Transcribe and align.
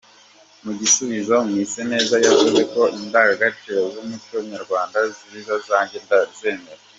Mu 0.63 0.71
gusubiza 0.79 1.33
Mwiseneza 1.47 2.15
yavuzo 2.25 2.59
ko 2.73 2.81
“Indangagaciro 2.97 3.81
z’umuco 3.93 4.35
nyarwanda 4.51 4.97
ni 5.05 5.11
nziza 5.29 5.53
nanjye 5.69 5.97
ndazemera. 6.05 6.83